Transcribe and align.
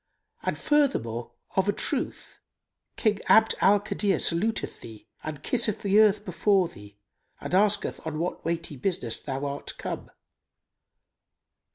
And 0.41 0.57
furthermore, 0.57 1.33
of 1.55 1.69
a 1.69 1.71
truth, 1.73 2.39
King 2.95 3.19
Abd 3.27 3.53
al 3.61 3.79
Kadir 3.79 4.17
saluteth 4.17 4.81
thee 4.81 5.07
and 5.23 5.43
kisseth 5.43 5.83
the 5.83 5.99
earth 5.99 6.25
before 6.25 6.67
thee 6.67 6.97
and 7.39 7.53
asketh 7.53 7.99
on 8.03 8.17
what 8.17 8.43
weighty 8.43 8.77
business 8.77 9.19
thou 9.19 9.45
art 9.45 9.77
come. 9.77 10.09